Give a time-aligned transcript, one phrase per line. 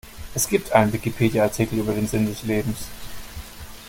[0.33, 2.87] Es gibt einen Wikipedia-Artikel über den Sinn des Lebens.